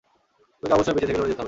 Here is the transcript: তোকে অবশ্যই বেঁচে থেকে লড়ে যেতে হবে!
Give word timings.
তোকে 0.63 0.73
অবশ্যই 0.73 0.93
বেঁচে 0.95 1.07
থেকে 1.07 1.19
লড়ে 1.19 1.31
যেতে 1.31 1.33
হবে! 1.33 1.39